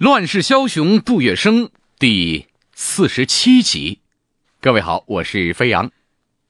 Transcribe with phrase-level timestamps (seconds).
[0.00, 1.68] 乱世枭雄杜月笙
[1.98, 3.98] 第四十七集，
[4.58, 5.90] 各位好，我是飞扬。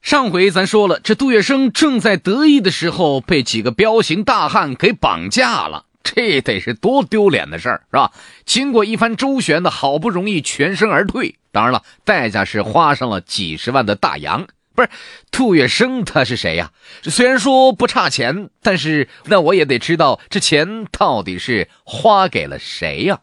[0.01, 8.13] 上回咱说了，这杜月笙正在得意的时候，被几个彪形大汉给绑架了，这得是多丢脸的事儿，是吧？
[8.45, 14.47] 经过一番周旋的，好不容易全身而退，当然了，代价是花上了几十万的大洋。
[14.73, 14.89] 不是，
[15.29, 16.71] 杜月笙他是谁呀？
[17.03, 23.19] 虽然说不差钱，但是那我也得知道这钱到底是花给了谁呀？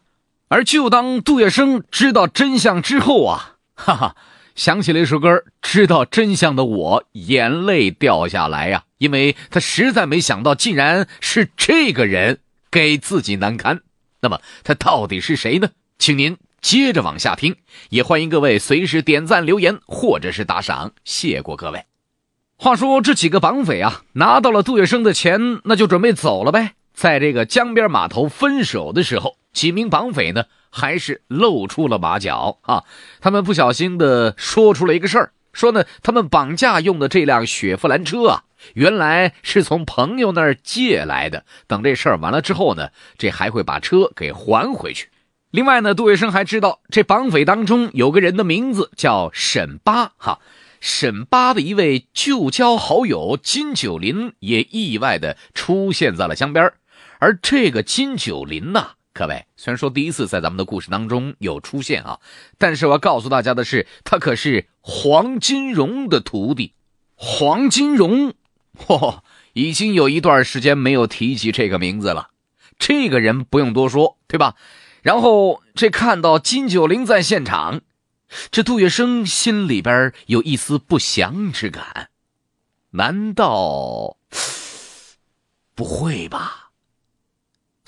[0.49, 4.15] 而就当杜月笙知道真相之后啊， 哈哈，
[4.55, 12.39] 想起了一首歌，知道真相的我眼泪掉下来呀，因为他实在没想到，竟然是这个人
[12.71, 13.81] 给自己难堪。
[14.21, 15.69] 那么他到底是谁呢？
[15.99, 17.55] 请您接着往下听，
[17.89, 21.85] 也欢迎各位随时点赞留言或者是打赏，谢过各位。
[22.57, 26.73] 话说这几个绑匪啊，拿到了杜月笙的钱，那就准备走了呗。
[26.95, 29.35] 在这个江边码头分手的时候。
[29.59, 32.85] 几名绑匪呢，还是露出了马脚啊！
[33.19, 41.43] 他们不小心的说出了一个事儿，说呢，他们绑架用的这辆雪佛兰车啊，原来是从朋友那儿借来的。
[41.67, 45.09] 等这事儿完了之后呢，这还会把车给还回去。
[45.51, 50.39] 另外呢，杜月笙还知道，这绑匪当中有个人的名字叫沈八哈，
[50.79, 56.71] 沈八的一位旧交好友金九林也意外的出现在了江边，
[57.17, 58.91] 而这个金九林呐。
[59.19, 62.21] 各位，虽然说第一次在咱们的故事当中有出现啊，
[62.57, 66.73] 但是我要告诉大家的是，他可是黄金荣的徒弟。
[67.15, 68.33] 黄金荣，
[68.77, 69.19] 嚯，
[69.51, 72.29] 已经有一段时间没有提及这个名字了。
[72.77, 74.55] 这个人不用多说，对吧？
[75.01, 77.81] 然后这看到金九龄在现场，
[78.51, 82.09] 这杜月笙心里边有一丝不祥之感。
[82.91, 84.15] 难道
[85.75, 86.68] 不会吧？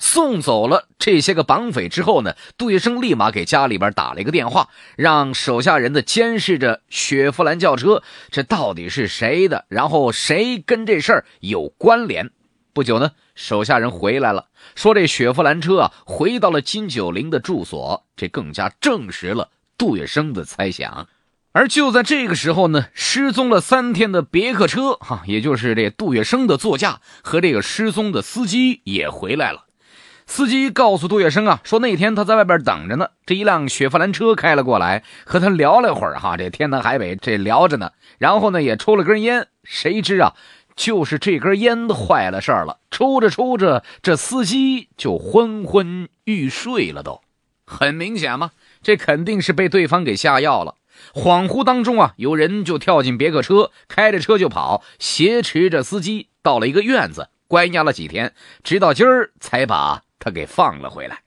[0.02, 9.64] 送走了这些个绑匪之后呢，杜月笙立马给家里边打了一个电话，让手下人的监视着雪佛兰轿车，这到底是谁的？
[9.68, 12.30] 然后谁跟这事儿有关联？
[12.72, 21.06] 不久呢，手下人回来了，说这雪佛兰车啊回到了金九龄的住所，这更加证实了杜月笙的猜想。
[21.52, 29.66] 而就在这个时候呢，失踪了三天的别克车，哈，也就是这杜月笙的座驾和这个失踪的司机也回来了。
[30.34, 40.32] 司机告诉杜月笙啊，说那天他在外边等着呢，这一辆雪佛兰车开了过来，和他聊了会儿哈，这天南海北这聊着呢，然后呢也抽了根烟，谁知啊，
[40.74, 47.20] 就是这根烟坏了事儿了，抽着抽着，这司机就昏昏欲睡了，都
[47.66, 50.76] 很明显嘛，这肯定是被对方给下药了。
[51.12, 58.32] 恍惚当中啊，有人就跳进别克车，开着车就跑，挟持着司机到了一个院子，关押了几天，
[58.64, 60.04] 直到今儿才把。
[60.22, 61.22] 他给放了回来，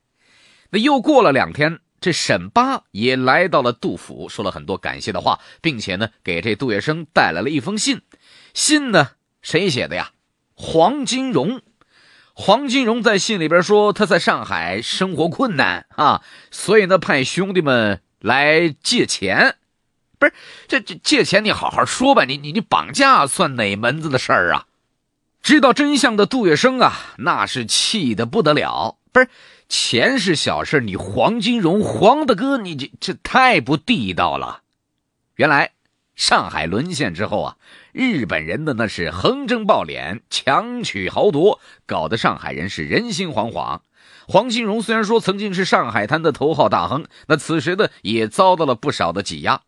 [0.69, 8.03] 那又过了两天，这沈八也来到了杜府，说了很多感谢的话，并且呢，给这杜月笙带来了一封信。
[8.53, 9.11] 信呢，
[9.41, 10.11] 谁写的呀？
[10.53, 11.61] 黄金荣。
[12.33, 19.57] 黄金荣在信里边说，他在上海生活困难啊，所以呢，派兄弟们来借钱。
[20.17, 20.33] 不是，
[20.69, 22.23] 这这借钱，你好好说吧。
[22.23, 24.67] 你你你绑架算哪门子的事儿啊？
[25.45, 28.97] 知道真相的杜月笙啊，那是气得不得了。
[29.13, 29.29] 不是
[29.69, 34.61] 钱是小事，你黄金荣黄大哥，你这这太不地道了。
[35.35, 35.73] 原来
[36.15, 37.57] 上海沦陷之后啊，
[37.91, 43.81] 日本人的那是横征暴敛、强取豪夺，搞得上海人是人心惶惶。
[44.27, 49.61] 黄金荣虽然说曾经是上海滩的头号大亨，那此时呢也遭到了不少的挤压。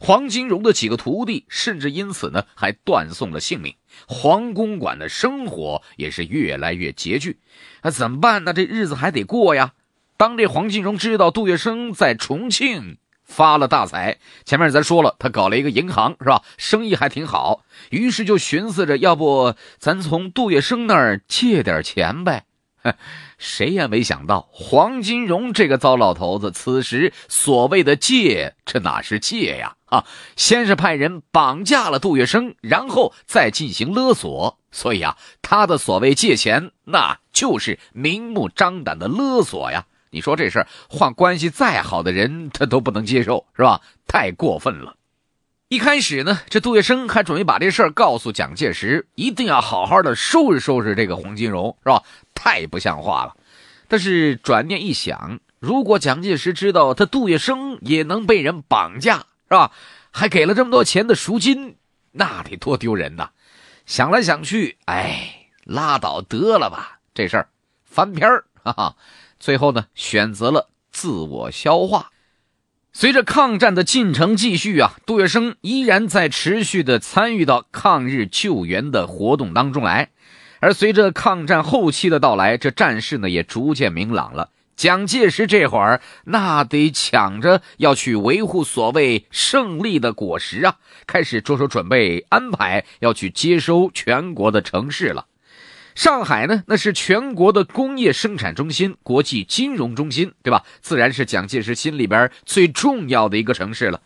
[0.00, 3.74] 黄金荣的几个徒弟甚至因此呢还断送了性命，
[4.06, 7.38] 黄公馆的生活也是越来越拮据，
[7.82, 8.52] 那怎么办呢？
[8.52, 9.72] 这日子还得过呀。
[10.16, 16.42] 当这黄金荣知道杜月笙在重庆发了大财，前面咱说了，他搞了一个银行是吧？
[16.56, 22.44] 生意还挺好，于是就寻思着，要不咱从杜月笙那儿借点钱呗。
[23.38, 29.76] 谁也没想到，黄金荣这个糟老头子，此时所谓的借，这哪是借呀？
[29.86, 30.04] 啊，
[30.36, 34.58] 先是派人绑架了杜月笙，然后再进行勒索。
[34.70, 39.86] 所以啊，他的所谓借钱，那就是明目张胆的勒索呀！
[40.10, 43.80] 你说这事儿，换关系再好的人，他都不能接受，是吧？
[44.06, 44.96] 太过分了。
[45.68, 52.02] 一开始呢，这杜月笙还准备把这事儿告诉蒋介石，一定要好好的收拾收拾这个黄金荣，是吧？
[52.34, 53.36] 太不像话了。
[53.88, 59.72] 但是转念一想，如果蒋介石知道他杜月笙也能被人绑架，是吧？
[60.10, 61.76] 还给了这么多钱的赎金，
[62.12, 63.30] 那得多丢人呐！
[63.86, 67.48] 想来想去，哎，拉倒得了吧，这事儿
[67.84, 68.96] 翻篇儿，哈哈。
[69.38, 72.10] 最后呢，选择了自我消化。
[72.92, 80.10] 随着抗战的进程继续啊，杜月笙依然在持续的参与到抗日救援的活动当中来。
[80.64, 84.48] 而随着抗战后期的到来，这战事呢也逐渐明朗了。
[84.74, 90.76] 蒋介石这会儿那得抢着要去维护所谓胜利的果实啊，
[91.06, 95.26] 开始着手准备安排要去接收全国的城市了。
[95.94, 100.64] 上海呢，那是全国的工业生产中心、国际金融中心，对吧？
[100.80, 104.00] 自然是蒋介石心里边最重要的一个城市了。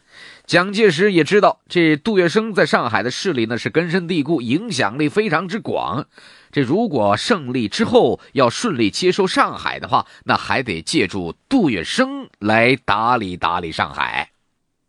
[0.48, 6.06] 蒋介石也知道，这杜月笙在上海的势力呢是根深蒂固，影响力非常之广。
[6.50, 14.30] 这如果胜利之后要顺利接收上海的话，那还得借助杜月笙来打理打理上海。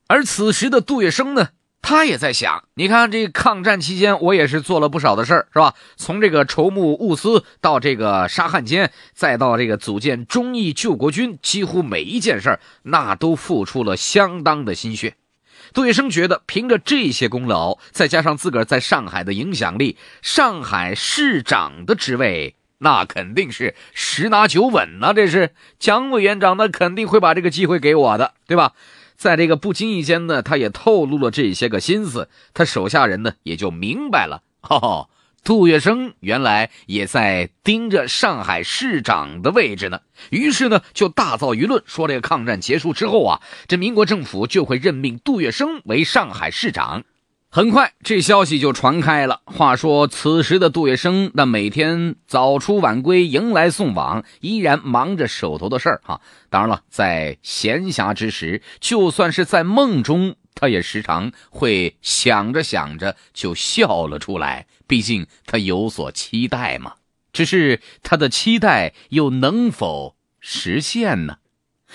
[0.07, 1.49] 而此时的杜月笙呢？
[1.81, 5.75] 他也在想，你看这抗战期间，我也是做了不少的事儿，是吧？
[5.97, 15.15] 从这个筹募物资到这个杀汉奸，再到这个组建忠义救国军，几乎每一件事儿，那都付出了相当的心血。
[15.73, 25.13] 杜月笙觉得，凭着这些功劳，再加上自个儿在上海的影响力，上海市长的职位，那肯定是十拿九稳呐。
[25.13, 28.73] 这是蒋委员长，那肯定会把这个机会给我的，对吧？
[29.15, 34.43] 在这个不经意间呢，他也透露了这些个心思，他手下人呢也就明白了。
[34.61, 35.09] 哈哦，
[35.43, 40.01] 杜月笙原来也在盯着上海市长的位置呢。
[40.29, 47.03] 于是呢，就大造舆论，说这个抗战结束之后啊，这民国政府就会任命杜月笙为上海市长。
[47.51, 49.41] 很快，这消息就传开了。
[49.45, 56.21] 话说，此时的杜月笙，那每天早出晚归，迎来送往，依然忙着手头的事儿哈。
[56.51, 64.67] 当然了，在闲暇之时，就算是在梦中，他也时常会想着想着就笑了出来。
[64.89, 66.95] 毕竟他有所期待嘛。
[67.31, 71.37] 只是他的期待又能否实现呢？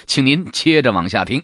[0.06, 1.43] 请您接着往下听。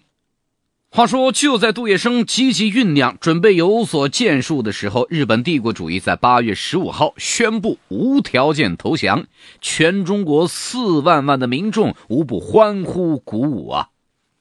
[0.92, 9.26] 话说，就在杜月笙积极酝酿、准备有所建树的时候，日本帝国主义在八月十五号宣布无条件投降，
[9.60, 13.90] 全中国四万万的民众无不欢呼鼓舞啊！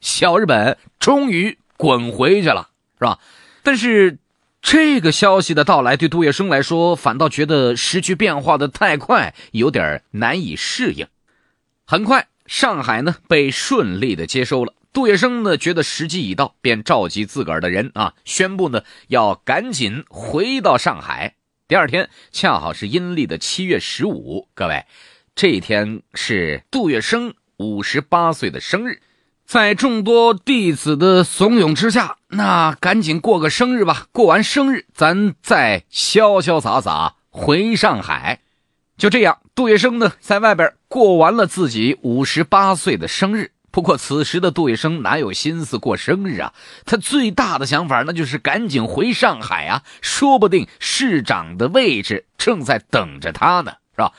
[0.01, 3.19] 小日本终于滚回去了，是吧？
[3.61, 4.17] 但是，
[4.61, 11.07] 这个消息的到来对杜月笙来说，反倒觉得时局变化的太快，有点难以适应。
[11.85, 14.73] 很快，上海呢被顺利的接收了。
[14.91, 21.35] 杜月笙呢，觉得时机已到，便召集自个儿的人啊，宣布呢要赶紧回到上海。
[21.67, 24.85] 第二天恰好是阴历的七月十五，各位，
[25.35, 29.01] 这一天是杜月笙五十八岁的生日，
[29.45, 34.05] 在众多弟子的怂恿之下，那赶紧过个生日吧。
[34.11, 38.39] 过完生日，咱再潇潇洒洒回上海。
[38.97, 43.51] 就这样，杜月笙呢，在外边过完了自己五十八岁的生日。
[43.71, 46.53] 不过此时的杜月笙哪有心思过生日啊？
[46.85, 49.83] 他最大的想法那就是赶紧回上海啊！
[50.01, 54.11] 说不定市长的位置正在等着他呢，是吧？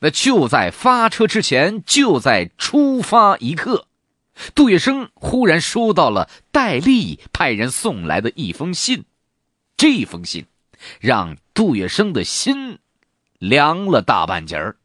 [0.00, 3.86] 那就在发车之前，就在出发一刻，
[4.54, 9.04] 杜月笙忽然收到了戴笠派人送来的一封信。
[9.76, 10.46] 这封信
[11.00, 12.78] 让杜月笙的心
[13.38, 14.76] 凉了大半截儿。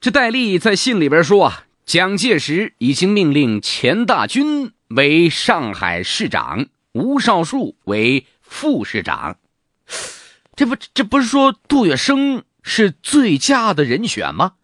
[0.00, 1.66] 这戴笠在信里边说啊。
[1.86, 9.36] 蒋介石已经命令钱大钧为上海市长，吴少树为副市长。
[10.56, 14.54] 这不，这不是说杜月笙是最佳的人选吗？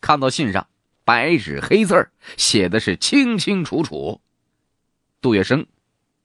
[0.00, 0.66] 看到信上
[1.10, 4.20] 白纸黑字写的是清清楚楚，
[5.20, 5.66] 杜月笙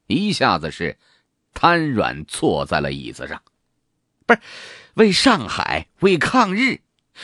[0.05, 0.99] 一下子是
[1.55, 3.41] 瘫软坐在了椅子上。
[4.27, 4.39] 不是
[4.93, 6.81] 为上海，为抗日。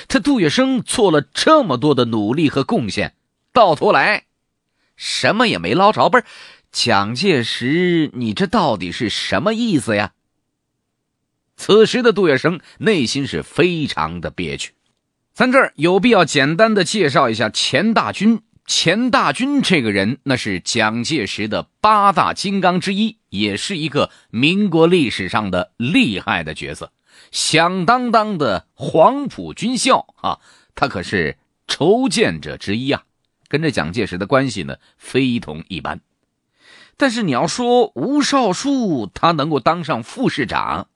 [0.08, 3.14] 他杜月笙做了这么多的努力和贡献，
[3.54, 4.26] 到头来
[4.96, 6.10] 什么也没捞着。
[6.10, 6.24] 不是
[6.72, 10.14] 蒋介石，你这到底是什么意思呀？
[11.58, 14.74] 此时的杜月笙内心是非常的憋屈。
[15.34, 18.42] 咱这儿有必要简单的介绍一下钱大钧。
[18.68, 26.92] 钱大钧这个人，那是蒋介石的八大金刚之一，也是一个民国历史上的厉害的角色。
[27.32, 30.40] 响当当的黄埔军校啊，
[30.76, 33.04] 他可是筹建者之一啊，
[33.48, 36.00] 跟着蒋介石的关系呢非同一般。
[36.98, 40.88] 但是你要说吴少树他能够当上副市长，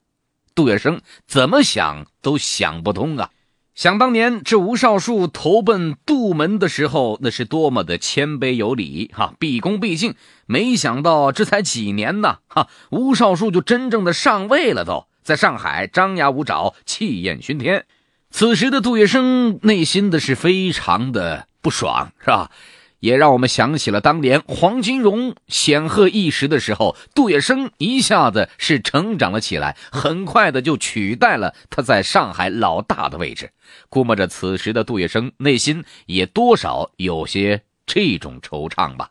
[0.54, 3.30] 杜月笙怎么想都想不通啊！
[3.76, 10.14] 想当年这吴少树投奔杜门的时候，那是多么的谦卑有礼哈，毕恭毕敬。
[10.46, 15.04] 没想到这才几年呢，哈，吴少树就真正的上位了都。
[15.22, 17.84] 在上海张牙舞爪、气焰熏天，
[18.30, 22.50] 此时的杜月笙内心的是非常的不爽，是吧？
[23.00, 33.50] 也让我们想起了当年黄金荣显赫一时的时候，杜月笙一下子是成长了起来，很快的就取代了他在上海老大的位置。
[33.88, 39.10] 估摸着此时的杜月笙内心也多少有些这种惆怅吧。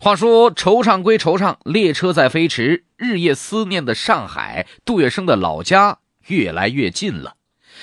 [0.00, 5.98] 话说惆怅归惆怅，列车在飞驰，日夜思念的上海，杜月笙的老家
[6.28, 7.34] 越来越近了。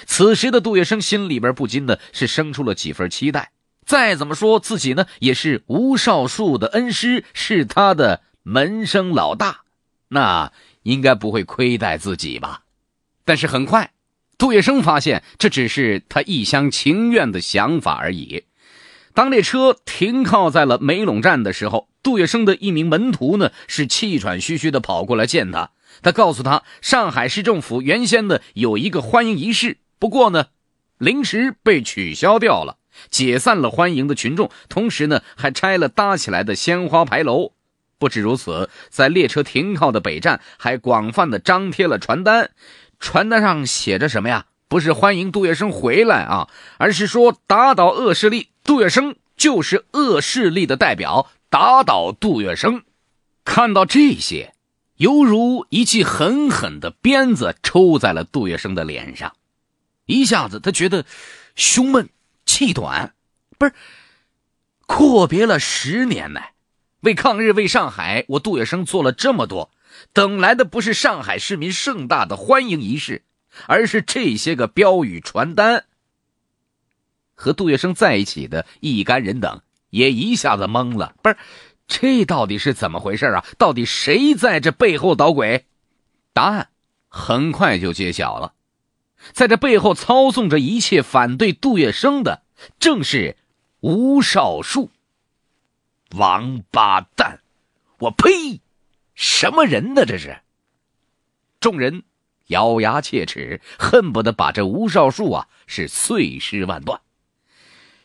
[0.06, 3.51] 此时的杜月笙心里边不禁的是生出了几分期待。
[3.86, 9.62] 再怎么说，自己呢也是吴少树的恩师，是他的门生老大，
[10.10, 10.51] 那
[10.84, 12.63] 应该不会亏待自己吧？
[13.24, 13.92] 但是很快，
[14.38, 18.46] 杜月笙发现这只是他一厢情愿的想法而已。
[19.13, 30.48] 当列车停靠在了梅陇站的时候，杜月笙的一名门徒呢是气喘吁吁的跑过来见他，他告诉他，上海市政府原先的有一个欢迎仪式，不过呢，
[30.98, 32.77] 临时被取消掉了。
[33.10, 37.52] 解散了欢迎的群众，同时呢，还拆了搭起来的鲜花牌楼。
[37.98, 42.52] 不止如此，在列车停靠的北站，还广泛的张贴了传单。
[43.00, 44.46] 传单上写着什么呀？
[44.68, 52.82] 不是欢迎杜月笙回来啊，而是说打倒恶势力，杜月笙就是恶势力的代表，打倒杜月笙。
[53.46, 54.56] 看到这些，
[54.98, 59.36] 犹如一记狠狠的鞭子抽在了杜月笙的脸上，
[60.08, 61.06] 一下子他觉得
[61.56, 62.10] 胸闷。
[62.56, 63.14] 气短，
[63.58, 63.74] 不是
[64.86, 66.40] 阔别了十年呢。
[67.02, 69.72] 为抗日，为上海，我杜月笙做了这么多，
[70.14, 73.24] 等来的不是上海市民盛大的欢迎仪式，
[73.68, 75.84] 而是这些个标语传单。
[77.34, 81.36] 和杜月笙在一起的一干人等也一下子懵了，不是，
[81.90, 83.46] 这到底是怎么回事啊？
[83.58, 85.66] 到底谁在这背后捣鬼？
[86.32, 86.70] 答案
[87.10, 88.54] 很快就揭晓了，
[89.34, 92.44] 在这背后操纵着一切反对杜月笙的。
[92.80, 93.38] 正是
[93.82, 94.92] 吴少树，
[96.12, 97.40] 王八蛋！
[98.00, 98.62] 我呸！
[99.14, 100.06] 什么人呢？
[100.06, 100.40] 这是！
[101.60, 102.04] 众人
[102.48, 107.02] 咬牙切齿，恨不得把这吴少树啊是碎尸万段。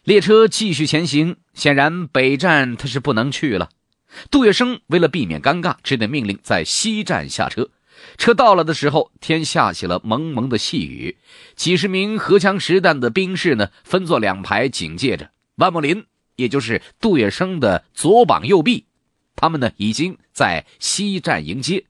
[0.03, 3.71] 列车继续前行，显然北站他是不能去了。
[4.31, 7.69] 杜月笙为了避免尴尬，只得命令在西站下车。
[8.19, 11.19] 车到了的时候，天下起了蒙蒙的细雨。
[11.57, 15.31] 几十名荷枪实弹的兵士呢，分作两排警戒着。
[15.57, 16.05] 万木林，
[16.37, 18.87] 也就是杜月笙的左膀右臂，
[19.37, 21.85] 他们呢已经在西站迎接。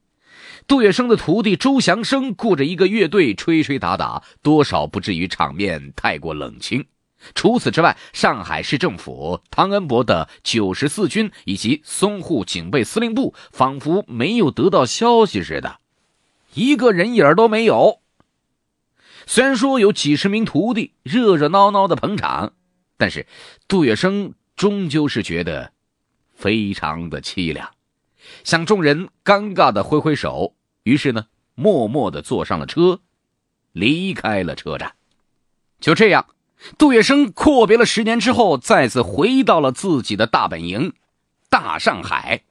[0.67, 6.87] 杜月笙的徒弟周祥生雇着一个乐队吹吹打打，多少不至于场面太过冷清。
[7.35, 15.80] 除此之外，上海市政府、汤恩伯的九十四军以及淞沪警备司令部，仿佛没有得到消息似的。
[16.55, 18.01] 一个人影都没有。
[19.27, 22.53] 虽然说有几十名徒弟热热闹闹的捧场，
[22.97, 23.27] 但是
[23.69, 25.73] 杜月笙终究是觉得
[26.35, 27.71] 非常的凄凉，
[28.43, 33.01] 向众人尴尬的挥挥手，于是呢，默默的坐上了车，
[33.73, 34.95] 离开了车站。
[35.79, 36.27] 就这样，
[36.77, 40.93] 杜月笙阔别了十年之后，再次回到了自己的大本营——
[41.49, 42.43] 大上海。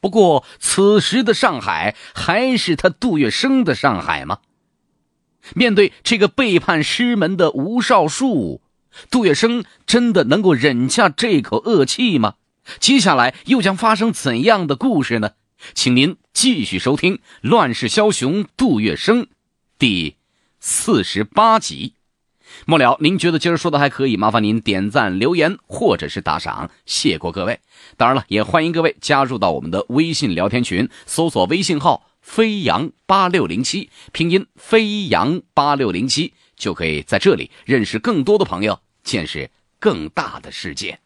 [0.00, 4.38] 不过，此时的上海还是他杜月笙的上海吗？
[5.54, 8.62] 面对这个背叛师门的吴少树，
[9.10, 12.34] 杜月笙真的能够忍下这口恶气吗？
[12.78, 15.32] 接下来又将发生怎样的故事呢？
[15.74, 19.22] 请您继续收听《乱世枭雄杜月笙》
[19.78, 20.16] 第
[20.58, 21.94] 四十八集。
[22.66, 24.16] 末了，您觉得今儿说的还可以？
[24.16, 27.58] 麻烦您点赞、留言或者是打赏，谢过各位。
[27.96, 41.00] 当然了，也欢迎各位加入到我们的微信聊天群，搜索微信号“飞扬八六零七”，拼音“飞扬八六零七”，就可以在这里认识更多的朋友，见识更大的世界。